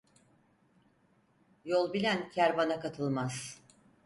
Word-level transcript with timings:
Yol 1.65 1.93
bilen 1.93 2.29
kervana 2.31 2.79
katılmaz. 2.79 3.61